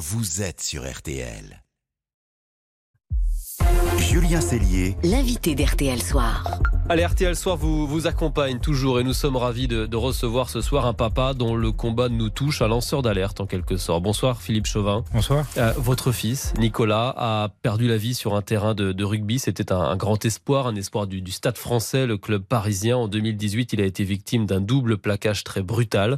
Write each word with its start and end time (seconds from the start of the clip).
vous 0.00 0.40
êtes 0.40 0.62
sur 0.62 0.90
RTL. 0.90 1.62
Julien 3.98 4.40
Cellier, 4.40 4.96
l'invité 5.04 5.54
d'RTL 5.54 6.00
Soir. 6.00 6.58
Allez, 6.88 7.04
RTL 7.04 7.36
Soir 7.36 7.58
vous, 7.58 7.86
vous 7.86 8.06
accompagne 8.06 8.60
toujours 8.60 8.98
et 8.98 9.04
nous 9.04 9.12
sommes 9.12 9.36
ravis 9.36 9.68
de, 9.68 9.84
de, 9.84 9.96
recevoir 9.98 10.48
ce 10.48 10.62
soir 10.62 10.86
un 10.86 10.94
papa 10.94 11.34
dont 11.34 11.54
le 11.54 11.70
combat 11.70 12.08
nous 12.08 12.30
touche, 12.30 12.62
un 12.62 12.68
lanceur 12.68 13.02
d'alerte 13.02 13.42
en 13.42 13.46
quelque 13.46 13.76
sorte. 13.76 14.02
Bonsoir 14.02 14.40
Philippe 14.40 14.64
Chauvin. 14.64 15.04
Bonsoir. 15.12 15.44
Euh, 15.58 15.74
votre 15.76 16.12
fils, 16.12 16.54
Nicolas, 16.58 17.14
a 17.18 17.50
perdu 17.60 17.86
la 17.86 17.98
vie 17.98 18.14
sur 18.14 18.34
un 18.34 18.42
terrain 18.42 18.74
de, 18.74 18.92
de 18.92 19.04
rugby. 19.04 19.38
C'était 19.38 19.70
un, 19.70 19.80
un, 19.80 19.96
grand 19.96 20.24
espoir, 20.24 20.66
un 20.66 20.76
espoir 20.76 21.06
du, 21.08 21.20
du, 21.20 21.30
Stade 21.30 21.58
français, 21.58 22.06
le 22.06 22.16
club 22.16 22.42
parisien. 22.42 22.96
En 22.96 23.06
2018, 23.06 23.74
il 23.74 23.82
a 23.82 23.84
été 23.84 24.02
victime 24.02 24.46
d'un 24.46 24.62
double 24.62 24.96
plaquage 24.96 25.44
très 25.44 25.60
brutal. 25.60 26.16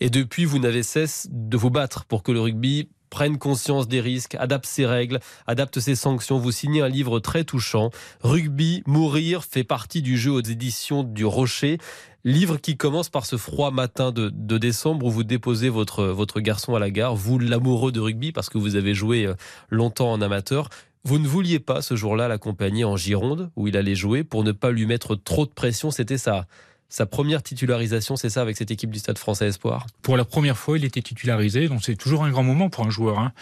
Et 0.00 0.10
depuis, 0.10 0.46
vous 0.46 0.58
n'avez 0.58 0.82
cesse 0.82 1.28
de 1.30 1.56
vous 1.56 1.70
battre 1.70 2.06
pour 2.06 2.24
que 2.24 2.32
le 2.32 2.40
rugby 2.40 2.88
prenne 3.10 3.38
conscience 3.38 3.88
des 3.88 4.00
risques, 4.00 4.36
adapte 4.36 4.66
ses 4.66 4.86
règles, 4.86 5.20
adapte 5.46 5.80
ses 5.80 5.94
sanctions. 5.94 6.38
Vous 6.38 6.52
signez 6.52 6.80
un 6.80 6.88
livre 6.88 7.20
très 7.20 7.44
touchant. 7.44 7.90
Rugby, 8.22 8.82
mourir 8.86 9.44
fait 9.44 9.64
partie 9.64 10.00
du 10.00 10.16
jeu 10.16 10.30
aux 10.30 10.40
éditions 10.40 11.02
du 11.02 11.24
Rocher. 11.24 11.78
Livre 12.24 12.58
qui 12.58 12.76
commence 12.76 13.08
par 13.08 13.24
ce 13.24 13.36
froid 13.36 13.70
matin 13.70 14.12
de, 14.12 14.30
de, 14.32 14.58
décembre 14.58 15.06
où 15.06 15.10
vous 15.10 15.24
déposez 15.24 15.70
votre, 15.70 16.04
votre 16.04 16.40
garçon 16.40 16.74
à 16.74 16.78
la 16.78 16.90
gare, 16.90 17.16
vous 17.16 17.38
l'amoureux 17.38 17.92
de 17.92 18.00
rugby 18.00 18.30
parce 18.30 18.50
que 18.50 18.58
vous 18.58 18.76
avez 18.76 18.92
joué 18.92 19.26
euh, 19.26 19.34
longtemps 19.70 20.12
en 20.12 20.20
amateur. 20.20 20.68
Vous 21.02 21.18
ne 21.18 21.26
vouliez 21.26 21.60
pas 21.60 21.80
ce 21.80 21.96
jour-là 21.96 22.28
l'accompagner 22.28 22.84
en 22.84 22.96
Gironde 22.96 23.50
où 23.56 23.68
il 23.68 23.76
allait 23.78 23.94
jouer 23.94 24.22
pour 24.22 24.44
ne 24.44 24.52
pas 24.52 24.70
lui 24.70 24.84
mettre 24.84 25.14
trop 25.14 25.46
de 25.46 25.50
pression. 25.50 25.90
C'était 25.90 26.18
ça 26.18 26.46
sa 26.90 27.06
première 27.06 27.42
titularisation, 27.42 28.16
c'est 28.16 28.28
ça, 28.28 28.42
avec 28.42 28.56
cette 28.56 28.72
équipe 28.72 28.90
du 28.90 28.98
Stade 28.98 29.16
français 29.16 29.46
Espoir? 29.46 29.86
Pour 30.02 30.16
la 30.16 30.24
première 30.24 30.58
fois, 30.58 30.76
il 30.76 30.84
était 30.84 31.00
titularisé, 31.00 31.68
donc 31.68 31.84
c'est 31.84 31.94
toujours 31.94 32.24
un 32.24 32.30
grand 32.30 32.42
moment 32.42 32.68
pour 32.68 32.84
un 32.84 32.90
joueur. 32.90 33.20
Hein. 33.20 33.32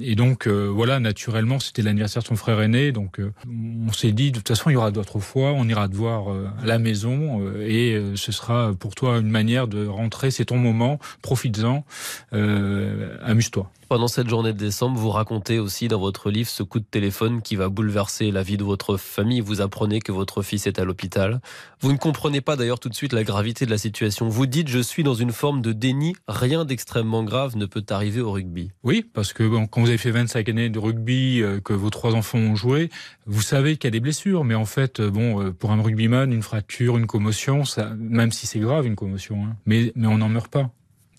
Et 0.00 0.14
donc, 0.14 0.46
euh, 0.46 0.68
voilà, 0.72 1.00
naturellement, 1.00 1.58
c'était 1.58 1.82
l'anniversaire 1.82 2.22
de 2.22 2.28
son 2.28 2.36
frère 2.36 2.60
aîné, 2.62 2.92
donc 2.92 3.18
euh, 3.18 3.32
on 3.46 3.92
s'est 3.92 4.12
dit, 4.12 4.30
de 4.30 4.38
toute 4.38 4.48
façon, 4.48 4.70
il 4.70 4.74
y 4.74 4.76
aura 4.76 4.92
d'autres 4.92 5.18
fois, 5.18 5.52
on 5.52 5.68
ira 5.68 5.88
te 5.88 5.96
voir 5.96 6.32
euh, 6.32 6.48
à 6.62 6.66
la 6.66 6.78
maison, 6.78 7.42
et 7.60 8.00
ce 8.14 8.30
sera 8.30 8.72
pour 8.78 8.94
toi 8.94 9.18
une 9.18 9.30
manière 9.30 9.66
de 9.66 9.86
rentrer, 9.86 10.30
c'est 10.30 10.46
ton 10.46 10.56
moment, 10.56 11.00
profites-en, 11.22 11.84
amuse-toi. 12.30 13.70
Pendant 13.92 14.08
cette 14.08 14.30
journée 14.30 14.54
de 14.54 14.58
décembre, 14.58 14.98
vous 14.98 15.10
racontez 15.10 15.58
aussi 15.58 15.86
dans 15.86 16.00
votre 16.00 16.30
livre 16.30 16.48
ce 16.48 16.62
coup 16.62 16.80
de 16.80 16.84
téléphone 16.90 17.42
qui 17.42 17.56
va 17.56 17.68
bouleverser 17.68 18.30
la 18.30 18.42
vie 18.42 18.56
de 18.56 18.64
votre 18.64 18.96
famille. 18.96 19.42
Vous 19.42 19.60
apprenez 19.60 20.00
que 20.00 20.12
votre 20.12 20.40
fils 20.40 20.66
est 20.66 20.78
à 20.78 20.84
l'hôpital. 20.84 21.42
Vous 21.82 21.92
ne 21.92 21.98
comprenez 21.98 22.40
pas 22.40 22.56
d'ailleurs 22.56 22.80
tout 22.80 22.88
de 22.88 22.94
suite 22.94 23.12
la 23.12 23.22
gravité 23.22 23.66
de 23.66 23.70
la 23.70 23.76
situation. 23.76 24.30
Vous 24.30 24.46
dites 24.46 24.68
je 24.68 24.78
suis 24.78 25.02
dans 25.02 25.12
une 25.12 25.30
forme 25.30 25.60
de 25.60 25.74
déni. 25.74 26.14
Rien 26.26 26.64
d'extrêmement 26.64 27.22
grave 27.22 27.58
ne 27.58 27.66
peut 27.66 27.84
arriver 27.90 28.22
au 28.22 28.32
rugby. 28.32 28.70
Oui, 28.82 29.04
parce 29.12 29.34
que 29.34 29.42
quand 29.66 29.82
vous 29.82 29.88
avez 29.88 29.98
fait 29.98 30.10
25 30.10 30.48
années 30.48 30.70
de 30.70 30.78
rugby, 30.78 31.42
euh, 31.42 31.60
que 31.60 31.74
vos 31.74 31.90
trois 31.90 32.14
enfants 32.14 32.38
ont 32.38 32.56
joué, 32.56 32.88
vous 33.26 33.42
savez 33.42 33.76
qu'il 33.76 33.88
y 33.88 33.88
a 33.88 33.90
des 33.90 34.00
blessures. 34.00 34.44
Mais 34.44 34.54
en 34.54 34.64
fait, 34.64 35.00
euh, 35.00 35.10
bon, 35.10 35.42
euh, 35.42 35.52
pour 35.52 35.70
un 35.70 35.82
rugbyman, 35.82 36.32
une 36.32 36.42
fracture, 36.42 36.96
une 36.96 37.06
commotion, 37.06 37.66
ça, 37.66 37.90
même 37.98 38.32
si 38.32 38.46
c'est 38.46 38.58
grave 38.58 38.86
une 38.86 38.96
commotion, 38.96 39.44
hein, 39.44 39.56
mais 39.66 39.92
on 39.98 40.16
n'en 40.16 40.30
meurt 40.30 40.50
pas 40.50 40.70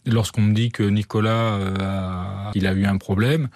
lorsqu'on 0.06 0.42
me 0.42 0.54
dit 0.54 0.72
que 0.72 0.84
Nicolas 0.84 1.56
a, 1.80 2.52
il 2.56 2.68
a 2.68 2.74
eu 2.74 2.86
un 2.86 2.98
problème, 2.98 3.50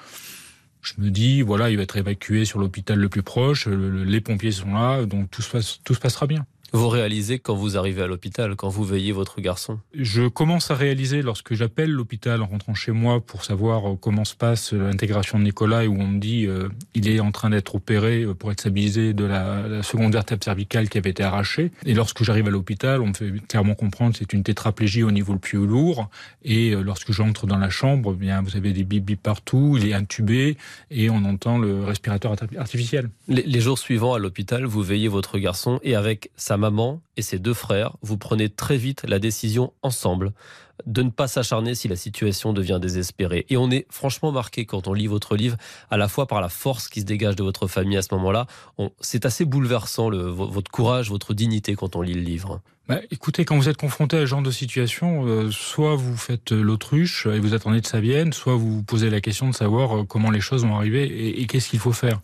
je 0.82 0.94
me 1.00 1.10
dis 1.10 1.42
voilà, 1.42 1.70
il 1.70 1.78
va 1.78 1.84
être 1.84 1.98
évacué 1.98 2.46
sur 2.46 2.60
l'hôpital 2.60 3.00
le 3.00 3.10
plus 3.10 3.24
proche, 3.24 3.68
les 3.68 4.22
pompiers 4.22 4.52
sont 4.52 4.74
là, 4.74 5.06
donc 5.06 5.30
tout 5.30 5.42
se, 5.42 5.50
passe, 5.50 5.80
tout 5.84 5.94
se 5.94 6.00
passera 6.00 6.28
bien. 6.28 6.46
Vous 6.74 6.90
réalisez 6.90 7.40
quand 7.40 7.56
vous 7.56 7.78
arrivez 7.78 8.02
à 8.02 8.08
l'hôpital, 8.08 8.56
quand 8.56 8.68
vous 8.68 8.84
veillez 8.84 9.12
votre 9.12 9.40
garçon? 9.40 9.80
Je 9.94 10.28
commence 10.28 10.70
à 10.70 10.76
réaliser 10.76 11.22
lorsque 11.22 11.54
j'appelle 11.54 11.92
l'hôpital 11.92 12.42
en 12.42 12.46
rentrant 12.46 12.74
chez 12.74 12.92
moi 12.92 13.22
pour 13.22 13.46
savoir 13.46 13.98
comment 14.02 14.26
se 14.26 14.36
passe 14.36 14.74
l'intégration 14.74 15.40
de 15.40 15.46
Nicolas 15.46 15.86
et 15.86 15.88
où 15.88 15.98
on 15.98 16.08
me 16.08 16.20
dit 16.20 16.46
euh, 16.46 16.68
il 16.94 17.08
est 17.08 17.20
en 17.22 17.32
train 17.32 17.50
d'être 17.50 17.76
opéré 17.76 18.26
pour 18.38 18.52
être 18.52 18.60
stabilisé 18.60 19.14
de 19.14 19.24
la, 19.24 19.68
la 19.68 19.84
seconde 19.84 20.12
vertèbre 20.12 20.44
cervicale 20.44 20.90
qui 20.90 20.98
avait 20.98 21.12
été 21.12 21.24
arrachée. 21.24 21.72
Et 21.86 21.94
lorsque 21.94 22.24
j'arrive 22.24 22.48
à 22.48 22.52
l'hôpital, 22.52 23.02
on 23.02 23.08
me 23.08 23.14
fait 23.14 23.32
clairement 23.48 23.76
comprendre 23.76 24.12
que 24.12 24.20
c'est 24.20 24.34
une 24.34 24.44
tétraplégie 24.44 25.04
au 25.04 25.12
niveau 25.12 25.34
le 25.34 25.40
plus 25.40 25.66
lourd. 25.66 26.10
Et 26.44 26.72
lorsque 26.72 27.12
j'entre 27.14 27.48
dans 27.48 27.58
la 27.58 27.70
chambre, 27.70 28.14
eh 28.14 28.20
bien 28.20 28.42
vous 28.42 28.58
avez 28.58 28.74
des 28.74 28.84
bip 28.84 29.06
bip 29.06 29.22
partout, 29.22 29.78
il 29.80 29.88
est 29.88 29.94
intubé 29.94 30.58
et 30.92 31.10
on 31.10 31.24
entend 31.24 31.58
le 31.58 31.84
respirateur 31.84 32.36
artificiel. 32.58 33.10
Les, 33.28 33.44
les 33.44 33.60
jours 33.62 33.80
suivants 33.80 34.14
à 34.14 34.20
l'hôpital, 34.20 34.66
vous 34.66 34.82
veillez 34.82 35.08
votre 35.08 35.38
garçon 35.38 35.80
et 35.84 35.96
avec 35.96 36.30
sa 36.36 36.57
maman 36.58 37.02
et 37.16 37.22
ses 37.22 37.40
deux 37.40 37.54
frères, 37.54 37.96
vous 38.02 38.18
prenez 38.18 38.50
très 38.50 38.78
vite 38.78 39.04
la 39.08 39.20
décision 39.20 39.74
ensemble 39.82 40.34
de 40.86 41.02
ne 41.02 41.10
pas 41.10 41.28
s'acharner 41.28 41.76
si 41.76 41.88
la 41.88 41.96
situation 41.96 42.54
devient 42.54 42.80
désespérée. 42.82 43.46
Et 43.50 43.58
on 43.58 43.72
est 43.72 43.86
franchement 43.90 44.32
marqué 44.32 44.66
quand 44.66 44.88
on 44.88 44.94
lit 44.94 45.08
votre 45.08 45.36
livre, 45.36 45.58
à 45.90 45.98
la 45.98 46.08
fois 46.08 46.28
par 46.28 46.42
la 46.42 46.50
force 46.50 46.88
qui 46.88 47.02
se 47.02 47.06
dégage 47.06 47.36
de 47.36 47.44
votre 47.44 47.68
famille 47.68 47.98
à 47.98 48.02
ce 48.02 48.14
moment-là. 48.14 48.48
C'est 49.00 49.26
assez 49.26 49.46
bouleversant, 49.46 50.10
le, 50.10 50.22
votre 50.22 50.72
courage, 50.72 51.10
votre 51.10 51.34
dignité 51.34 51.76
quand 51.76 51.96
on 51.96 52.02
lit 52.02 52.14
le 52.14 52.22
livre. 52.22 52.62
Bah, 52.88 53.02
écoutez, 53.12 53.44
quand 53.44 53.58
vous 53.58 53.68
êtes 53.68 53.76
confronté 53.76 54.16
à 54.16 54.22
ce 54.22 54.28
genre 54.28 54.42
de 54.42 54.52
situation, 54.52 55.26
euh, 55.26 55.52
soit 55.52 55.98
vous 55.98 56.16
faites 56.16 56.54
l'autruche 56.54 57.26
et 57.26 57.38
vous 57.38 57.54
attendez 57.54 57.82
que 57.82 57.88
ça 57.88 58.00
vienne, 58.00 58.32
soit 58.32 58.56
vous 58.56 58.76
vous 58.76 58.84
posez 58.84 59.10
la 59.10 59.20
question 59.20 59.50
de 59.50 59.54
savoir 59.54 59.98
euh, 59.98 60.04
comment 60.06 60.32
les 60.32 60.40
choses 60.40 60.66
vont 60.66 60.78
arriver 60.78 61.42
et, 61.42 61.46
qu'est-ce 61.48 61.68
qu'il 61.68 61.80
faut 61.80 61.92
faire. 61.92 62.22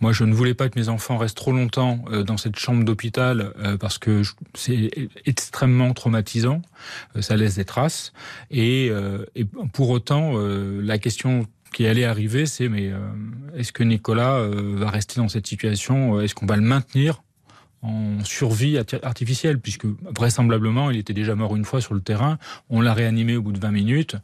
Moi, 0.00 0.12
je 0.12 0.24
ne 0.24 0.32
voulais 0.32 0.54
pas 0.54 0.70
que 0.70 0.78
mes 0.78 0.88
enfants 0.88 1.18
restent 1.18 1.36
trop 1.36 1.52
longtemps 1.52 2.02
euh, 2.10 2.22
dans 2.22 2.38
cette 2.38 2.58
chambre 2.58 2.82
d'hôpital 2.82 3.52
euh, 3.58 3.76
parce 3.76 3.98
que 3.98 4.22
c'est 4.54 4.90
extrêmement 5.26 5.92
traumatisant. 5.92 6.62
Euh, 7.16 7.20
ça 7.20 7.36
laisse 7.36 7.56
des 7.56 7.66
traces. 7.66 7.95
Et, 8.50 8.88
euh, 8.90 9.24
et 9.34 9.44
pour 9.44 9.90
autant, 9.90 10.34
la 10.38 10.98
question 10.98 11.46
qui 11.72 11.86
allait 11.86 12.04
arriver, 12.04 12.46
c'est 12.46 12.68
mais 12.68 12.92
est-ce 13.56 13.72
que 13.72 13.82
Nicolas 13.82 14.40
va 14.48 14.90
rester 14.90 15.20
dans 15.20 15.28
cette 15.28 15.46
situation? 15.46 16.20
Est-ce 16.20 16.34
qu'on 16.34 16.46
va 16.46 16.56
le 16.56 16.62
maintenir 16.62 17.22
en 17.82 18.24
survie 18.24 18.78
artificielle, 19.02 19.60
puisque 19.60 19.86
vraisemblablement 20.16 20.90
il 20.90 20.98
était 20.98 21.12
déjà 21.12 21.34
mort 21.34 21.54
une 21.56 21.64
fois 21.64 21.80
sur 21.80 21.94
le 21.94 22.00
terrain, 22.00 22.38
on 22.68 22.80
l'a 22.80 22.94
réanimé 22.94 23.36
au 23.36 23.42
bout 23.42 23.52
de 23.52 23.60
20 23.60 23.70
minutes. 23.70 24.16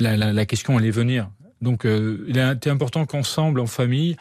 La, 0.00 0.46
question 0.46 0.78
allait 0.78 0.90
venir. 0.90 1.30
Donc 1.60 1.84
euh, 1.84 2.24
il 2.28 2.38
a 2.38 2.52
été 2.52 2.70
important 2.70 3.04
qu'ensemble, 3.04 3.58
en 3.58 3.66
famille, 3.66 4.16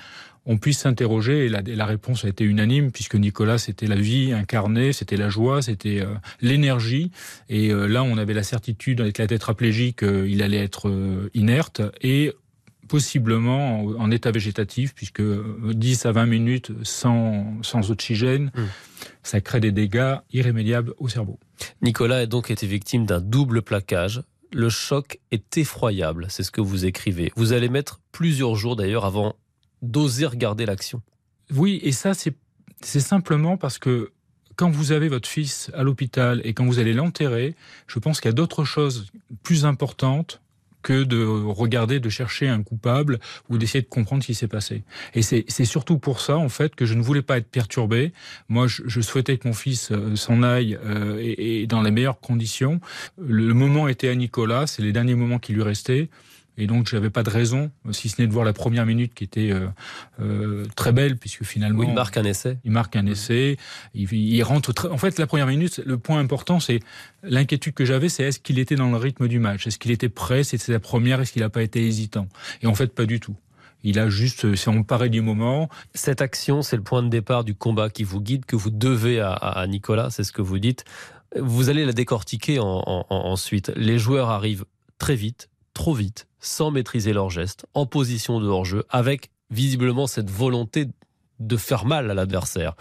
on 0.48 0.58
puisse 0.58 0.80
s'interroger 0.80 1.46
et 1.46 1.50
la, 1.50 1.62
la, 1.62 1.86
réponse 1.86 2.26
a 2.26 2.30
été 2.30 2.46
unanime 2.46 2.92
puisque 2.92 3.16
Nicolas 3.16 3.58
c'était 3.58 3.86
la 3.86 3.98
vie 3.98 4.34
incarnée, 4.34 4.94
c'était 4.94 5.18
la 5.18 5.30
joie, 5.30 5.62
c'était 5.62 6.00
euh, 6.02 6.16
l'énergie 6.42 7.12
et 7.50 7.70
euh, 7.70 7.86
là 7.86 8.04
on 8.04 8.18
avait 8.18 8.34
la 8.34 8.44
certitude 8.44 9.02
avec 9.02 9.18
la 9.18 9.28
tétraplégie 9.28 9.94
qu'il 9.94 10.42
allait 10.42 10.64
être 10.64 10.88
euh, 10.88 11.30
inerte 11.34 11.82
et 12.02 12.34
possiblement 12.88 13.82
en 13.82 14.12
état 14.12 14.32
végétatif, 14.32 14.96
puisque 14.96 15.22
10 15.22 16.06
à 16.06 16.14
20 16.14 16.26
minutes 16.26 16.72
sans, 16.84 17.62
sans 17.62 17.92
oxygène, 17.92 18.52
mmh. 18.56 18.62
ça 19.24 19.42
crée 19.42 19.60
des 19.60 19.74
dégâts 19.74 20.16
irrémédiables 20.32 20.94
au 20.98 21.10
cerveau. 21.10 21.38
Nicolas 21.82 22.20
a 22.20 22.26
donc 22.26 22.50
été 22.50 22.66
victime 22.66 23.06
d'un 23.06 23.20
double 23.20 23.62
plaquage. 23.62 24.24
Le 24.54 24.70
choc 24.70 25.20
est 25.32 25.58
effroyable, 25.58 26.28
c'est 26.30 26.44
ce 26.44 26.52
que 26.52 26.62
vous 26.62 26.86
écrivez. 26.86 27.34
Vous 27.36 27.52
allez 27.52 27.68
mettre 27.68 28.00
plusieurs 28.14 28.56
jours 28.56 28.78
d'ailleurs 28.78 29.04
avant 29.04 29.36
d'oser 29.82 30.26
regarder 30.26 30.66
l'action. 30.66 31.02
Oui, 31.56 31.80
et 31.84 31.92
ça 31.92 32.14
c'est 32.14 33.00
simplement 33.00 33.58
parce 33.58 33.80
que 33.80 34.12
quand 34.56 34.70
vous 34.70 34.92
avez 34.92 35.08
votre 35.08 35.30
fils 35.30 35.72
à 35.74 35.84
l'hôpital 35.84 36.42
et 36.44 36.54
quand 36.54 36.66
vous 36.66 36.80
allez 36.80 36.94
l'enterrer, 36.94 37.56
je 37.86 38.00
pense 38.00 38.20
qu'il 38.20 38.30
y 38.30 38.34
a 38.34 38.36
d'autres 38.36 38.66
choses 38.66 39.12
plus 39.44 39.66
importantes 39.66 40.42
que 40.82 41.04
de 41.04 41.24
regarder, 41.24 42.00
de 42.00 42.10
chercher 42.10 42.48
un 42.48 42.64
coupable 42.64 43.20
ou 43.50 43.58
d'essayer 43.58 43.82
de 43.82 43.88
comprendre 43.88 44.24
ce 44.24 44.28
qui 44.28 44.36
s'est 44.36 44.48
passé. 44.48 44.84
Et 45.16 45.22
c'est 45.22 45.66
surtout 45.66 45.98
pour 45.98 46.22
ça, 46.22 46.38
en 46.38 46.50
fait, 46.50 46.76
que 46.76 46.86
je 46.86 46.94
ne 46.94 47.02
voulais 47.02 47.22
pas 47.22 47.38
être 47.38 47.50
perturbé. 47.50 48.14
Moi, 48.48 48.68
je, 48.68 49.02
souhaitais 49.02 49.38
que 49.38 49.48
mon 49.48 49.54
fils 49.54 49.92
euh, 49.92 50.16
s'en 50.16 50.44
aille 50.44 50.78
euh, 50.86 51.20
et, 51.22 51.62
et, 51.62 51.68
dans 51.68 51.82
les 51.82 51.92
meilleures 51.92 52.20
conditions. 52.20 52.80
Le, 53.20 53.48
le 53.48 53.54
moment 53.54 53.88
était 53.88 54.08
à 54.08 54.16
Nicolas, 54.16 54.66
c'est 54.66 54.82
les 54.82 54.94
derniers 54.94 55.16
moments 55.16 55.40
qui 55.40 55.52
lui 55.54 55.64
restaient. 55.64 56.10
Et 56.58 56.68
donc, 56.68 56.88
j'avais 56.88 57.10
pas 57.10 57.24
de 57.24 57.30
raison, 57.30 57.72
si 57.92 58.10
ce 58.10 58.22
n'est 58.22 58.28
de 58.28 58.34
voir 58.34 58.44
la 58.44 58.54
première 58.54 58.86
minute 58.86 59.14
qui 59.14 59.24
était 59.24 59.52
euh, 59.52 59.68
euh, 60.20 60.66
très 60.76 60.92
belle, 60.92 61.18
puisque 61.18 61.44
finalement. 61.44 61.80
Oui, 61.80 61.86
il 61.90 61.94
marque 61.94 62.18
un 62.18 62.24
essai. 62.24 62.58
Il 62.66 62.72
marque 62.72 62.96
un 62.96 63.06
essai. 63.06 63.58
Il, 63.94 64.12
il 64.12 64.42
rentre. 64.44 64.74
Très... 64.74 64.90
En 64.90 64.98
fait, 64.98 65.20
la 65.20 65.28
première 65.28 65.48
minute, 65.48 65.82
le 65.86 65.98
point 65.98 66.20
important, 66.20 66.60
c'est 66.60 66.80
l'inquiétude 67.24 67.74
que 67.74 67.86
j'avais, 67.86 68.10
c'est 68.10 68.24
est-ce 68.24 68.40
qu'il 68.40 68.58
était 68.60 68.76
dans 68.76 68.90
le 68.90 68.98
rythme 68.98 69.28
du 69.28 69.40
match? 69.40 69.68
Est-ce 69.68 69.78
qu'il 69.78 69.92
était 69.92 70.10
prêt? 70.10 70.44
C'était 70.44 70.72
la 70.72 70.80
première. 70.80 71.22
Est-ce 71.22 71.32
qu'il 71.32 71.44
n'a 71.44 71.50
pas 71.50 71.64
été 71.64 71.86
hésitant? 71.86 72.28
Et 72.62 72.68
en 72.68 72.74
fait, 72.74 72.94
pas 72.94 73.06
du 73.06 73.20
tout. 73.20 73.36
Il 73.84 74.00
a 74.00 74.10
juste, 74.10 74.56
c'est 74.56 74.70
emparé 74.70 75.10
du 75.10 75.22
moment. 75.22 75.70
Cette 75.94 76.22
action, 76.22 76.64
c'est 76.64 76.76
le 76.76 76.82
point 76.82 77.04
de 77.04 77.10
départ 77.10 77.44
du 77.44 77.54
combat 77.54 77.92
qui 77.92 78.04
vous 78.04 78.20
guide, 78.20 78.46
que 78.46 78.56
vous 78.56 78.72
devez 78.72 79.20
à, 79.20 79.34
à 79.34 79.68
Nicolas, 79.68 80.10
c'est 80.10 80.24
ce 80.24 80.32
que 80.32 80.42
vous 80.42 80.58
dites. 80.58 80.84
Vous 81.40 81.70
allez 81.70 81.86
la 81.86 81.94
décortiquer 81.94 82.60
en, 82.60 82.66
en, 82.66 83.06
en, 83.10 83.16
ensuite. 83.16 83.72
Les 83.76 84.00
joueurs 84.00 84.32
arrivent 84.32 84.66
très 84.98 85.16
vite, 85.16 85.50
trop 85.78 85.94
vite, 85.94 86.28
sans 86.40 86.72
maîtriser 86.72 87.14
leurs 87.14 87.30
gestes, 87.30 87.68
en 87.76 87.86
position 87.86 88.40
de 88.40 88.48
hors-jeu, 88.48 88.84
avec 88.90 89.30
visiblement 89.52 90.08
cette 90.08 90.32
volonté 90.32 90.88
de 91.40 91.56
faire 91.56 91.86
mal 91.86 92.10
à 92.10 92.16
l'adversaire. 92.16 92.76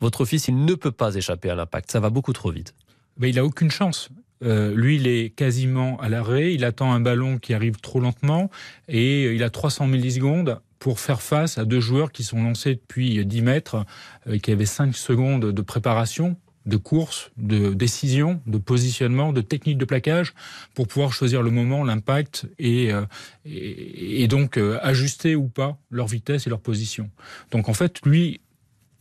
Votre 0.00 0.24
fils, 0.24 0.48
il 0.48 0.64
ne 0.64 0.74
peut 0.74 0.90
pas 0.90 1.14
échapper 1.14 1.48
à 1.48 1.54
l'impact. 1.54 1.92
Ça 1.92 2.00
va 2.00 2.10
beaucoup 2.10 2.32
trop 2.32 2.50
vite. 2.50 2.74
Mais 3.18 3.30
il 3.30 3.38
a 3.38 3.44
aucune 3.44 3.70
chance. 3.70 4.08
Euh, 4.42 4.74
lui, 4.74 4.96
il 4.96 5.06
est 5.06 5.30
quasiment 5.30 5.96
à 6.00 6.08
l'arrêt. 6.08 6.52
Il 6.52 6.64
attend 6.64 6.92
un 6.92 6.98
ballon 6.98 7.38
qui 7.38 7.54
arrive 7.54 7.76
trop 7.76 8.00
lentement 8.00 8.50
et 8.88 9.32
il 9.32 9.44
a 9.44 9.50
300 9.50 9.86
millisecondes 9.86 10.60
pour 10.80 10.98
faire 10.98 11.22
face 11.22 11.56
à 11.56 11.64
deux 11.64 11.80
joueurs 11.80 12.10
qui 12.10 12.24
sont 12.24 12.42
lancés 12.42 12.74
depuis 12.74 13.24
10 13.24 13.42
mètres, 13.42 13.84
euh, 14.26 14.38
qui 14.38 14.50
avaient 14.50 14.66
5 14.66 14.96
secondes 14.96 15.52
de 15.52 15.62
préparation 15.62 16.36
de 16.70 16.78
course, 16.78 17.30
de 17.36 17.74
décision, 17.74 18.40
de 18.46 18.56
positionnement, 18.56 19.34
de 19.34 19.42
technique 19.42 19.76
de 19.76 19.84
plaquage 19.84 20.32
pour 20.74 20.88
pouvoir 20.88 21.12
choisir 21.12 21.42
le 21.42 21.50
moment, 21.50 21.84
l'impact 21.84 22.46
et, 22.58 22.90
euh, 22.92 23.04
et, 23.44 24.26
donc 24.28 24.56
euh, 24.56 24.78
ajuster 24.80 25.36
ou 25.36 25.48
pas 25.48 25.76
leur 25.90 26.06
vitesse 26.06 26.46
et 26.46 26.50
leur 26.50 26.60
position. 26.60 27.10
Donc 27.50 27.68
en 27.68 27.74
fait, 27.74 28.00
lui, 28.06 28.40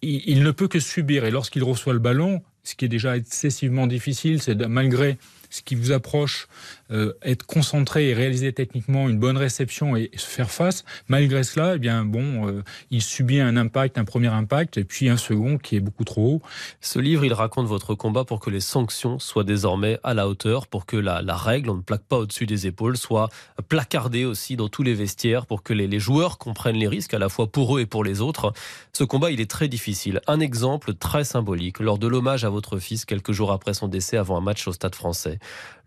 il, 0.01 0.21
il 0.25 0.43
ne 0.43 0.51
peut 0.51 0.67
que 0.67 0.79
subir 0.79 1.23
et 1.23 1.31
lorsqu'il 1.31 1.63
reçoit 1.63 1.93
le 1.93 1.99
ballon, 1.99 2.41
ce 2.63 2.75
qui 2.75 2.85
est 2.85 2.89
déjà 2.89 3.15
excessivement 3.15 3.87
difficile, 3.87 4.41
c'est 4.41 4.55
malgré 4.67 5.17
ce 5.49 5.61
qui 5.61 5.75
vous 5.75 5.91
approche, 5.91 6.47
euh, 6.91 7.13
être 7.21 7.45
concentré 7.45 8.09
et 8.09 8.13
réaliser 8.13 8.51
techniquement 8.53 9.09
une 9.09 9.19
bonne 9.19 9.37
réception 9.37 9.95
et, 9.95 10.09
se 10.15 10.25
faire 10.25 10.51
face. 10.51 10.83
Malgré 11.07 11.43
cela, 11.43 11.75
eh 11.75 11.79
bien 11.79 12.05
bon, 12.05 12.47
euh, 12.47 12.63
il 12.91 13.01
subit 13.01 13.39
un 13.39 13.57
impact, 13.57 13.97
un 13.97 14.05
premier 14.05 14.27
impact, 14.27 14.77
et 14.77 14.83
puis 14.83 15.09
un 15.09 15.17
second 15.17 15.57
qui 15.57 15.75
est 15.75 15.79
beaucoup 15.79 16.03
trop 16.03 16.35
haut. 16.35 16.41
Ce 16.81 16.99
livre, 16.99 17.25
il 17.25 17.33
raconte 17.33 17.67
votre 17.67 17.95
combat 17.95 18.25
pour 18.25 18.39
que 18.39 18.49
les 18.49 18.59
sanctions 18.59 19.19
soient 19.19 19.43
désormais 19.43 19.99
à 20.03 20.13
la 20.13 20.27
hauteur, 20.27 20.67
pour 20.67 20.85
que 20.85 20.97
la, 20.97 21.21
règle, 21.35 21.69
on 21.69 21.75
ne 21.75 21.81
plaque 21.81 22.03
pas 22.03 22.17
au-dessus 22.17 22.45
des 22.45 22.67
épaules, 22.67 22.97
soit 22.97 23.29
placardée 23.67 24.25
aussi 24.25 24.55
dans 24.55 24.67
tous 24.67 24.83
les 24.83 24.93
vestiaires, 24.93 25.45
pour 25.45 25.63
que 25.63 25.73
les, 25.73 25.87
les 25.87 25.99
joueurs 25.99 26.37
comprennent 26.37 26.75
les 26.75 26.87
risques 26.87 27.13
à 27.13 27.19
la 27.19 27.29
fois 27.29 27.47
pour 27.47 27.77
eux 27.77 27.81
et 27.81 27.85
pour 27.85 28.03
les 28.03 28.21
autres. 28.21 28.51
Ce 28.93 29.03
combat, 29.03 29.31
il 29.31 29.39
est 29.39 29.49
très 29.49 29.67
difficile. 29.67 30.21
Un 30.27 30.39
exemple 30.39 30.93
très 30.93 31.23
symbolique 31.23 31.79
lors 31.79 31.97
de 31.97 32.07
l'hommage 32.07 32.43
à 32.45 32.49
votre 32.49 32.79
fils 32.79 33.05
quelques 33.05 33.31
jours 33.31 33.51
après 33.51 33.73
son 33.73 33.87
décès 33.87 34.17
avant 34.17 34.37
un 34.37 34.41
match 34.41 34.67
au 34.67 34.73
Stade 34.73 34.95
Français. 34.95 35.39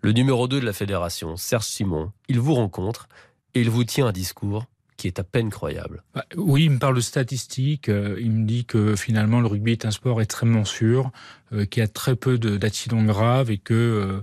Le 0.05 0.11
numéro 0.11 0.49
2 0.49 0.59
de 0.59 0.67
la 0.67 0.73
fédération, 0.73 0.92
Serge 1.37 1.65
Simon, 1.65 2.13
il 2.29 2.41
vous 2.41 2.55
rencontre 2.55 3.09
et 3.55 3.61
il 3.61 3.71
vous 3.71 3.85
tient 3.85 4.07
un 4.07 4.13
discours 4.13 4.67
qui 4.97 5.09
est 5.09 5.19
à 5.19 5.25
peine 5.25 5.51
croyable. 5.51 6.05
Bah, 6.15 6.25
oui, 6.37 6.65
il 6.67 6.71
me 6.71 6.79
parle 6.79 6.95
de 6.95 7.01
statistiques. 7.01 7.89
Euh, 7.89 8.17
il 8.21 8.31
me 8.31 8.47
dit 8.47 8.65
que 8.65 8.95
finalement 8.95 9.41
le 9.41 9.49
rugby 9.49 9.73
est 9.73 9.85
un 9.85 9.91
sport 9.91 10.23
extrêmement 10.23 10.65
sûr, 10.65 11.11
euh, 11.53 11.65
qu'il 11.65 11.81
y 11.81 11.85
a 11.85 11.89
très 11.89 12.15
peu 12.15 12.39
d'accidents 12.39 13.03
graves 13.03 13.51
et 13.51 13.59
que 13.59 13.75
euh, 13.75 14.21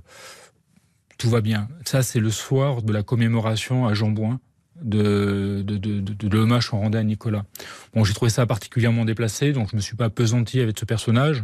tout 1.18 1.30
va 1.30 1.42
bien. 1.42 1.68
Ça, 1.86 2.02
c'est 2.02 2.22
le 2.22 2.32
soir 2.32 2.82
de 2.82 2.94
la 2.94 3.04
commémoration 3.04 3.88
à 3.88 3.94
Jean 3.94 4.10
Bouin 4.10 4.40
de, 4.82 5.66
l'hommage 6.32 6.70
qu'on 6.70 6.80
rendait 6.80 6.98
à 6.98 7.04
Nicolas. 7.04 7.44
Bon, 7.94 8.06
j'ai 8.06 8.14
trouvé 8.14 8.32
ça 8.32 8.46
particulièrement 8.46 9.04
déplacé, 9.04 9.52
donc 9.52 9.70
je 9.72 9.76
me 9.76 9.82
suis 9.82 9.98
pas 9.98 10.10
pesanti 10.10 10.62
avec 10.62 10.80
ce 10.80 10.86
personnage. 10.86 11.44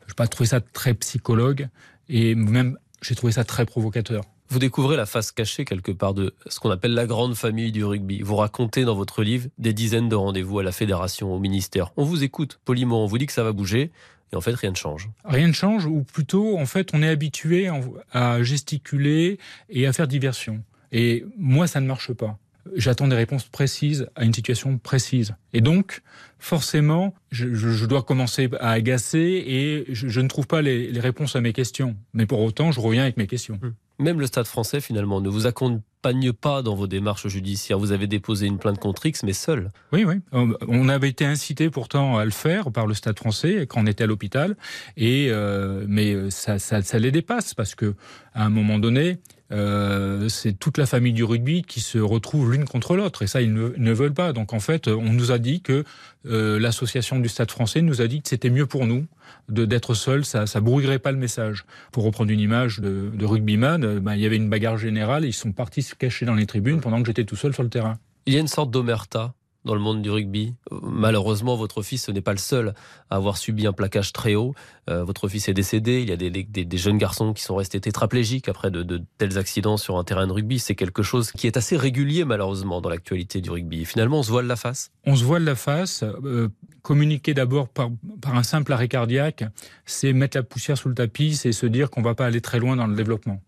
Je 0.00 0.12
n'ai 0.12 0.14
pas 0.16 0.26
trouvé 0.26 0.48
ça 0.48 0.60
très 0.60 0.94
psychologue 0.94 1.68
et 2.08 2.34
même 2.34 2.78
j'ai 3.00 3.14
trouvé 3.14 3.32
ça 3.32 3.44
très 3.44 3.64
provocateur. 3.64 4.24
Vous 4.52 4.58
découvrez 4.58 4.98
la 4.98 5.06
face 5.06 5.32
cachée 5.32 5.64
quelque 5.64 5.92
part 5.92 6.12
de 6.12 6.34
ce 6.46 6.60
qu'on 6.60 6.68
appelle 6.68 6.92
la 6.92 7.06
grande 7.06 7.34
famille 7.34 7.72
du 7.72 7.86
rugby. 7.86 8.20
Vous 8.20 8.36
racontez 8.36 8.84
dans 8.84 8.94
votre 8.94 9.22
livre 9.22 9.48
des 9.56 9.72
dizaines 9.72 10.10
de 10.10 10.14
rendez-vous 10.14 10.58
à 10.58 10.62
la 10.62 10.72
fédération, 10.72 11.34
au 11.34 11.38
ministère. 11.38 11.90
On 11.96 12.04
vous 12.04 12.22
écoute 12.22 12.60
poliment, 12.66 13.02
on 13.02 13.06
vous 13.06 13.16
dit 13.16 13.24
que 13.24 13.32
ça 13.32 13.44
va 13.44 13.52
bouger. 13.52 13.90
Et 14.30 14.36
en 14.36 14.42
fait, 14.42 14.54
rien 14.54 14.72
ne 14.72 14.76
change. 14.76 15.08
Rien 15.24 15.48
ne 15.48 15.54
change, 15.54 15.86
ou 15.86 16.02
plutôt, 16.02 16.58
en 16.58 16.66
fait, 16.66 16.90
on 16.92 17.02
est 17.02 17.08
habitué 17.08 17.70
à 18.12 18.42
gesticuler 18.42 19.38
et 19.70 19.86
à 19.86 19.94
faire 19.94 20.06
diversion. 20.06 20.62
Et 20.92 21.24
moi, 21.38 21.66
ça 21.66 21.80
ne 21.80 21.86
marche 21.86 22.12
pas 22.12 22.38
j'attends 22.76 23.08
des 23.08 23.16
réponses 23.16 23.44
précises 23.44 24.08
à 24.14 24.24
une 24.24 24.34
situation 24.34 24.78
précise. 24.78 25.34
Et 25.52 25.60
donc, 25.60 26.02
forcément, 26.38 27.14
je, 27.30 27.52
je 27.52 27.86
dois 27.86 28.02
commencer 28.02 28.48
à 28.60 28.70
agacer 28.70 29.42
et 29.46 29.84
je, 29.88 30.08
je 30.08 30.20
ne 30.20 30.28
trouve 30.28 30.46
pas 30.46 30.62
les, 30.62 30.90
les, 30.90 31.00
réponses 31.00 31.36
à 31.36 31.40
mes 31.40 31.52
questions. 31.52 31.96
Mais 32.14 32.26
pour 32.26 32.40
autant, 32.40 32.72
je 32.72 32.80
reviens 32.80 33.02
avec 33.02 33.16
mes 33.16 33.26
questions. 33.26 33.58
Hum. 33.62 33.74
Même 33.98 34.20
le 34.20 34.26
Stade 34.26 34.46
français, 34.46 34.80
finalement, 34.80 35.20
ne 35.20 35.28
vous 35.28 35.46
accompagne 35.46 36.32
pas 36.32 36.62
dans 36.62 36.74
vos 36.74 36.86
démarches 36.86 37.28
judiciaires. 37.28 37.78
Vous 37.78 37.92
avez 37.92 38.06
déposé 38.06 38.46
une 38.46 38.58
plainte 38.58 38.78
contre 38.78 39.06
X, 39.06 39.22
mais 39.22 39.32
seul. 39.32 39.70
Oui, 39.92 40.04
oui. 40.04 40.16
On 40.32 40.88
avait 40.88 41.08
été 41.08 41.24
incité 41.24 41.70
pourtant 41.70 42.18
à 42.18 42.24
le 42.24 42.30
faire 42.30 42.72
par 42.72 42.86
le 42.86 42.94
Stade 42.94 43.18
français 43.18 43.66
quand 43.68 43.82
on 43.82 43.86
était 43.86 44.04
à 44.04 44.06
l'hôpital. 44.06 44.56
Et 44.96 45.28
euh, 45.30 45.84
mais 45.88 46.30
ça, 46.30 46.58
ça, 46.58 46.82
ça 46.82 46.98
les 46.98 47.12
dépasse 47.12 47.54
parce 47.54 47.74
que 47.74 47.94
à 48.34 48.44
un 48.44 48.50
moment 48.50 48.78
donné, 48.78 49.18
euh, 49.52 50.28
c'est 50.28 50.52
toute 50.52 50.78
la 50.78 50.86
famille 50.86 51.12
du 51.12 51.24
rugby 51.24 51.62
qui 51.62 51.80
se 51.80 51.98
retrouve 51.98 52.52
l'une 52.52 52.64
contre 52.64 52.96
l'autre. 52.96 53.22
Et 53.22 53.26
ça, 53.26 53.42
ils 53.42 53.52
ne, 53.52 53.92
veulent 53.92 54.14
pas. 54.14 54.32
Donc 54.32 54.52
en 54.52 54.60
fait, 54.60 54.88
on 54.88 55.12
nous 55.12 55.30
a 55.30 55.38
dit 55.38 55.60
que 55.60 55.84
euh, 56.26 56.58
l'association 56.58 57.18
du 57.18 57.28
Stade 57.28 57.50
français 57.50 57.82
nous 57.82 58.00
a 58.00 58.06
dit 58.06 58.22
que 58.22 58.28
c'était 58.28 58.50
mieux 58.50 58.66
pour 58.66 58.86
nous 58.86 59.06
d'être 59.48 59.94
seul, 59.94 60.24
ça, 60.24 60.46
ça 60.46 60.60
brouillerait 60.60 61.00
pas 61.00 61.12
le 61.12 61.18
message. 61.18 61.64
Pour 61.90 62.04
reprendre 62.04 62.30
une 62.30 62.40
image 62.40 62.80
de, 62.80 63.10
de 63.12 63.24
rugbyman, 63.24 63.84
euh, 63.84 64.00
ben, 64.00 64.14
il 64.14 64.20
y 64.20 64.26
avait 64.26 64.36
une 64.36 64.48
bagarre 64.48 64.78
générale, 64.78 65.24
et 65.24 65.28
ils 65.28 65.34
sont 65.34 65.52
partis 65.52 65.82
se 65.82 65.94
cacher 65.94 66.24
dans 66.24 66.34
les 66.34 66.46
tribunes 66.46 66.80
pendant 66.80 67.00
que 67.00 67.06
j'étais 67.06 67.24
tout 67.24 67.36
seul 67.36 67.52
sur 67.52 67.62
le 67.62 67.68
terrain. 67.68 67.98
Il 68.26 68.34
y 68.34 68.36
a 68.36 68.40
une 68.40 68.48
sorte 68.48 68.70
d'omerta 68.70 69.34
dans 69.64 69.74
le 69.74 69.80
monde 69.80 70.02
du 70.02 70.10
rugby. 70.10 70.54
Malheureusement, 70.82 71.56
votre 71.56 71.82
fils 71.82 72.08
n'est 72.08 72.20
pas 72.20 72.32
le 72.32 72.38
seul 72.38 72.74
à 73.10 73.16
avoir 73.16 73.36
subi 73.36 73.66
un 73.66 73.72
plaquage 73.72 74.12
très 74.12 74.34
haut. 74.34 74.54
Euh, 74.90 75.04
votre 75.04 75.28
fils 75.28 75.48
est 75.48 75.54
décédé. 75.54 76.02
Il 76.02 76.08
y 76.08 76.12
a 76.12 76.16
des, 76.16 76.78
jeunes 76.78 76.98
garçons 76.98 77.32
qui 77.32 77.42
sont 77.42 77.54
restés 77.54 77.80
tétraplégiques 77.80 78.48
après 78.48 78.70
de, 78.70 79.02
tels 79.18 79.38
accidents 79.38 79.76
sur 79.76 79.98
un 79.98 80.04
terrain 80.04 80.26
de 80.26 80.32
rugby. 80.32 80.58
C'est 80.58 80.74
quelque 80.74 81.02
chose 81.02 81.30
qui 81.32 81.46
est 81.46 81.56
assez 81.56 81.76
régulier, 81.76 82.24
malheureusement, 82.24 82.80
dans 82.80 82.88
l'actualité 82.88 83.40
du 83.40 83.50
rugby. 83.50 83.84
finalement, 83.84 84.20
on 84.20 84.22
se 84.22 84.30
voile 84.30 84.46
la 84.46 84.56
face. 84.56 84.90
On 85.04 85.16
se 85.16 85.24
voile 85.24 85.44
la 85.44 85.54
face. 85.54 86.02
Euh, 86.02 86.48
communiquer 86.82 87.32
d'abord 87.32 87.68
par, 87.68 87.90
par 88.20 88.34
un 88.36 88.42
simple 88.42 88.72
arrêt 88.72 88.88
cardiaque, 88.88 89.44
c'est 89.86 90.12
mettre 90.12 90.36
la 90.36 90.42
poussière 90.42 90.76
sous 90.76 90.88
le 90.88 90.94
tapis, 90.94 91.36
c'est 91.36 91.52
se 91.52 91.66
dire 91.66 91.90
qu'on 91.90 92.02
va 92.02 92.14
pas 92.14 92.26
aller 92.26 92.40
très 92.40 92.58
loin 92.58 92.74
dans 92.74 92.88
le 92.88 92.96
développement. 92.96 93.40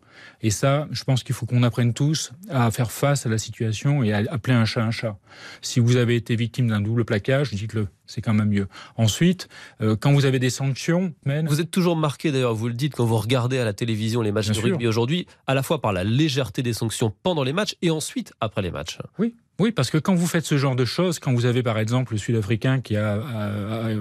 Et 0.42 0.50
ça, 0.50 0.88
je 0.90 1.04
pense 1.04 1.22
qu'il 1.22 1.34
faut 1.34 1.46
qu'on 1.46 1.62
apprenne 1.62 1.94
tous 1.94 2.32
à 2.50 2.70
faire 2.70 2.90
face 2.90 3.26
à 3.26 3.28
la 3.28 3.38
situation 3.38 4.02
et 4.02 4.12
à 4.12 4.18
appeler 4.30 4.54
un 4.54 4.64
chat 4.64 4.82
un 4.82 4.90
chat. 4.90 5.16
Si 5.62 5.80
vous 5.80 5.96
avez 5.96 6.16
été 6.16 6.36
victime 6.36 6.68
d'un 6.68 6.80
double 6.80 7.04
plaquage, 7.04 7.52
dites-le. 7.52 7.88
C'est 8.06 8.20
quand 8.20 8.34
même 8.34 8.48
mieux. 8.48 8.68
Ensuite, 8.96 9.48
euh, 9.80 9.96
quand 9.96 10.12
vous 10.12 10.26
avez 10.26 10.38
des 10.38 10.50
sanctions, 10.50 11.14
vous 11.24 11.60
êtes 11.60 11.70
toujours 11.70 11.96
marqué 11.96 12.32
d'ailleurs, 12.32 12.54
vous 12.54 12.68
le 12.68 12.74
dites 12.74 12.94
quand 12.94 13.04
vous 13.04 13.16
regardez 13.16 13.58
à 13.58 13.64
la 13.64 13.72
télévision 13.72 14.20
les 14.20 14.32
matchs 14.32 14.50
de 14.50 14.60
rugby 14.60 14.86
aujourd'hui, 14.86 15.26
à 15.46 15.54
la 15.54 15.62
fois 15.62 15.80
par 15.80 15.92
la 15.92 16.04
légèreté 16.04 16.62
des 16.62 16.72
sanctions 16.72 17.14
pendant 17.22 17.44
les 17.44 17.52
matchs 17.52 17.76
et 17.82 17.90
ensuite 17.90 18.32
après 18.40 18.62
les 18.62 18.70
matchs. 18.70 18.98
Oui, 19.18 19.34
oui, 19.60 19.70
parce 19.70 19.90
que 19.90 19.98
quand 19.98 20.14
vous 20.14 20.26
faites 20.26 20.44
ce 20.44 20.58
genre 20.58 20.74
de 20.74 20.84
choses, 20.84 21.18
quand 21.20 21.32
vous 21.32 21.46
avez 21.46 21.62
par 21.62 21.78
exemple 21.78 22.12
le 22.12 22.18
Sud-Africain 22.18 22.80
qui 22.80 22.96
a, 22.96 23.20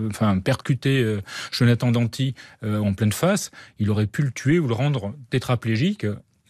enfin, 0.09 0.39
percuté 0.39 1.01
euh, 1.01 1.21
Jonathan 1.51 1.91
Danty 1.91 2.33
euh, 2.63 2.79
en 2.79 2.93
pleine 2.93 3.11
face, 3.11 3.51
il 3.77 3.91
aurait 3.91 4.07
pu 4.07 4.23
le 4.23 4.31
tuer 4.31 4.57
ou 4.57 4.67
le 4.67 4.73
rendre 4.73 5.13
tétraplégique 5.29 6.07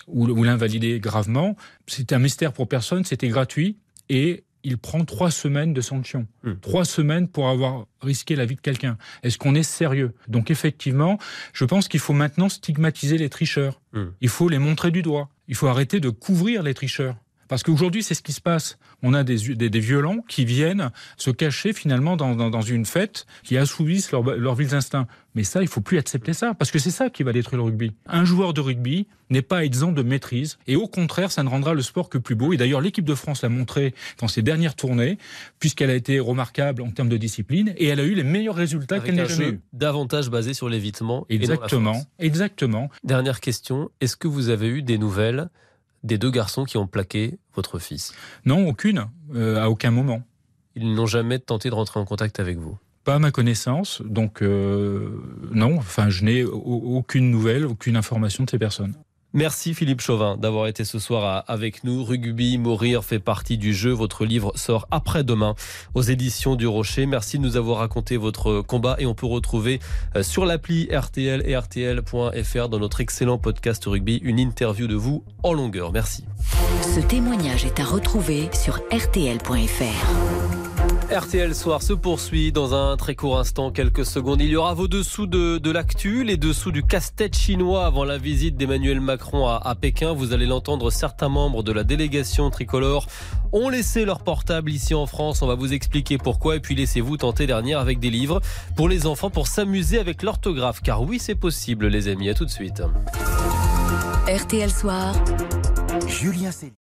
ou, 0.08 0.28
ou 0.28 0.44
l'invalider 0.44 1.00
gravement. 1.00 1.58
C'était 1.86 2.16
un 2.16 2.20
mystère 2.20 2.54
pour 2.54 2.70
personne, 2.70 3.04
c'était 3.04 3.28
gratuit 3.28 3.78
et 4.10 4.44
il 4.64 4.78
prend 4.78 5.04
trois 5.06 5.32
semaines 5.32 5.74
de 5.74 5.82
sanction. 5.82 6.28
Hmm. 6.44 6.54
Trois 6.62 6.86
semaines 6.86 7.28
pour 7.28 7.50
avoir 7.50 7.86
risqué 8.02 8.36
la 8.36 8.46
vie 8.46 8.56
de 8.56 8.62
quelqu'un. 8.62 8.98
Est-ce 9.22 9.38
qu'on 9.38 9.56
est 9.56 9.64
sérieux? 9.64 10.14
Donc 10.28 10.52
effectivement, 10.52 11.18
je 11.54 11.66
pense 11.66 11.88
qu'il 11.88 12.00
faut 12.00 12.14
maintenant 12.14 12.50
stigmatiser 12.50 13.18
les 13.18 13.30
tricheurs. 13.30 13.82
Hmm. 13.94 14.08
Il 14.22 14.30
faut 14.30 14.50
les 14.50 14.60
montrer 14.60 14.92
du 14.92 15.02
doigt. 15.02 15.30
Il 15.48 15.56
faut 15.56 15.68
arrêter 15.68 16.00
de 16.00 16.10
couvrir 16.10 16.64
les 16.64 16.74
tricheurs. 16.74 17.16
Parce 17.54 17.62
qu'aujourd'hui, 17.62 18.02
c'est 18.02 18.16
ce 18.16 18.24
qui 18.24 18.34
se 18.34 18.42
passe. 18.42 18.80
On 19.04 19.14
a 19.14 19.24
des, 19.24 19.54
des, 19.54 19.70
des, 19.70 19.80
violents 19.80 20.26
qui 20.28 20.44
viennent 20.44 20.90
se 21.18 21.30
cacher 21.30 21.72
finalement 21.72 22.18
dans, 22.18 22.34
dans, 22.34 22.50
dans 22.50 22.64
une 22.64 22.84
fête, 22.84 23.28
qui 23.44 23.60
assouvissent 23.60 24.12
leurs 24.12 24.24
leur 24.24 24.56
vils 24.56 24.74
instincts. 24.74 25.06
Mais 25.36 25.44
ça, 25.44 25.62
il 25.62 25.68
faut 25.68 25.80
plus 25.80 26.00
accepter 26.00 26.34
ça, 26.34 26.56
parce 26.56 26.72
que 26.72 26.80
c'est 26.80 26.90
ça 26.90 27.12
qui 27.12 27.22
va 27.22 27.32
détruire 27.32 27.60
le 27.60 27.66
rugby. 27.66 27.92
Un 28.08 28.26
joueur 28.26 28.56
de 28.56 28.62
rugby 28.62 29.06
n'est 29.30 29.44
pas 29.44 29.64
exempt 29.64 29.92
de 29.92 30.02
maîtrise, 30.02 30.58
et 30.66 30.76
au 30.76 30.88
contraire, 30.88 31.32
ça 31.32 31.44
ne 31.44 31.50
rendra 31.50 31.76
le 31.76 31.84
sport 31.84 32.10
que 32.10 32.18
plus 32.18 32.34
beau. 32.34 32.54
Et 32.54 32.58
d'ailleurs, 32.58 32.82
l'équipe 32.82 33.06
de 33.06 33.14
France 33.14 33.44
l'a 33.44 33.50
montré 33.50 33.94
dans 34.20 34.28
ses 34.28 34.42
dernières 34.42 34.74
tournées, 34.74 35.20
puisqu'elle 35.60 35.92
a 35.92 35.96
été 35.96 36.20
remarquable 36.20 36.82
en 36.82 36.90
termes 36.90 37.10
de 37.10 37.18
discipline, 37.18 37.76
et 37.78 37.86
elle 37.86 38.00
a 38.00 38.04
eu 38.04 38.16
les 38.16 38.24
meilleurs 38.24 38.56
résultats 38.56 39.00
qu'elle 39.00 39.14
n'ait 39.14 39.28
jamais 39.28 39.50
eu. 39.50 39.60
Davantage 39.74 40.32
basé 40.32 40.56
sur 40.56 40.70
l'évitement. 40.70 41.28
Exactement, 41.30 42.04
exactement. 42.18 42.90
Dernière 43.04 43.42
question, 43.42 43.92
est-ce 44.02 44.18
que 44.18 44.28
vous 44.28 44.50
avez 44.50 44.70
eu 44.70 44.82
des 44.82 44.98
nouvelles 44.98 45.50
des 46.04 46.18
deux 46.18 46.32
garçons 46.32 46.66
qui 46.66 46.78
ont 46.78 46.88
plaqué 46.88 47.38
votre 47.56 47.80
fils 47.80 48.14
Non, 48.46 48.68
aucune, 48.68 49.08
euh, 49.34 49.62
à 49.62 49.70
aucun 49.70 49.92
moment. 49.92 50.22
Ils 50.76 50.94
n'ont 50.94 51.06
jamais 51.06 51.40
tenté 51.40 51.70
de 51.70 51.76
rentrer 51.76 52.00
en 52.00 52.06
contact 52.06 52.40
avec 52.40 52.58
vous 52.58 52.78
Pas 53.04 53.16
à 53.16 53.20
ma 53.20 53.32
connaissance, 53.32 54.02
donc 54.04 54.42
euh, 54.42 55.22
non, 55.52 55.78
enfin 55.78 56.10
je 56.10 56.24
n'ai 56.24 56.44
aucune 56.44 57.30
nouvelle, 57.30 57.66
aucune 57.66 57.96
information 57.96 58.44
de 58.44 58.50
ces 58.50 58.60
personnes. 58.60 58.96
Merci 59.34 59.74
Philippe 59.74 60.02
Chauvin 60.02 60.38
d'avoir 60.38 60.68
été 60.68 60.86
ce 60.86 61.00
soir 61.00 61.44
avec 61.48 61.84
nous. 61.84 62.04
Rugby, 62.04 62.60
mourir 62.60 63.04
fait 63.04 63.18
partie 63.18 63.58
du 63.58 63.74
jeu. 63.74 63.92
Votre 63.92 64.26
livre 64.26 64.52
sort 64.56 64.88
après-demain 64.92 65.56
aux 65.96 66.04
éditions 66.04 66.56
du 66.56 66.68
Rocher. 66.68 67.08
Merci 67.08 67.40
de 67.40 67.44
nous 67.44 67.58
avoir 67.58 67.80
raconté 67.80 68.16
votre 68.16 68.62
combat 68.62 68.96
et 69.00 69.08
on 69.08 69.16
peut 69.16 69.26
retrouver 69.26 69.80
euh, 70.16 70.22
sur 70.22 70.46
l'appli 70.46 70.88
RTL 70.96 71.42
et 71.48 71.58
RTL.fr 71.58 72.70
dans 72.70 72.80
notre 72.80 73.02
excellent 73.02 73.40
podcast 73.40 73.84
rugby 73.86 74.18
une 74.18 74.38
interview 74.38 74.86
de 74.86 74.96
vous 74.96 75.24
en 75.42 75.54
longueur. 75.54 75.92
Merci. 75.92 76.26
Ce 76.82 77.00
témoignage 77.00 77.66
est 77.66 77.80
à 77.80 77.86
retrouver 77.86 78.50
sur 78.54 78.76
RTL.fr. 78.92 80.53
RTL 81.12 81.54
Soir 81.54 81.82
se 81.82 81.94
poursuit 81.94 82.52
dans 82.52 82.74
un 82.74 82.98
très 82.98 83.16
court 83.16 83.38
instant, 83.38 83.72
quelques 83.72 84.06
secondes. 84.06 84.42
Il 84.42 84.50
y 84.50 84.56
aura 84.56 84.74
vos 84.74 84.88
dessous 84.88 85.28
de, 85.28 85.58
de 85.58 85.72
l'actu, 85.72 86.24
les 86.24 86.38
dessous 86.38 86.72
du 86.72 86.84
casse-tête 86.84 87.36
chinois 87.36 87.86
avant 87.86 88.04
la 88.04 88.18
visite 88.18 88.56
d'Emmanuel 88.56 89.00
Macron 89.00 89.48
à, 89.48 89.62
à, 89.64 89.76
Pékin. 89.76 90.14
Vous 90.14 90.34
allez 90.34 90.46
l'entendre, 90.46 90.90
certains 90.92 91.30
membres 91.30 91.64
de 91.64 91.72
la 91.72 91.84
délégation 91.84 92.50
tricolore 92.50 93.08
ont 93.52 93.70
laissé 93.70 94.06
leur 94.06 94.24
portable 94.24 94.72
ici 94.72 94.94
en 94.94 95.06
France. 95.06 95.42
On 95.42 95.48
va 95.48 95.56
vous 95.56 95.74
expliquer 95.74 96.18
pourquoi 96.18 96.56
et 96.56 96.60
puis 96.60 96.76
laissez-vous 96.76 97.18
tenter 97.18 97.48
dernière 97.48 97.80
avec 97.80 98.00
des 98.00 98.10
livres 98.10 98.42
pour 98.76 98.88
les 98.88 99.06
enfants 99.06 99.30
pour 99.30 99.48
s'amuser 99.48 100.00
avec 100.00 100.24
l'orthographe. 100.24 100.82
Car 100.82 101.02
oui, 101.02 101.20
c'est 101.20 101.36
possible 101.36 101.88
les 101.88 102.08
amis. 102.08 102.30
À 102.30 102.34
tout 102.34 102.46
de 102.46 102.52
suite. 102.52 102.82
RTL 104.28 104.72
Soir. 104.72 105.14
Julien 106.08 106.52
Cellier. 106.52 106.83